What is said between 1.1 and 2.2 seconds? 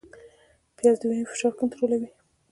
فشار کنټرولوي